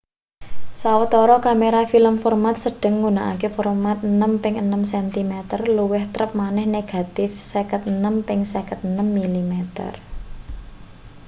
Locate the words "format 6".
3.57-4.43